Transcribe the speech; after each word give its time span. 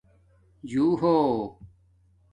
جُݸہو 0.69 1.17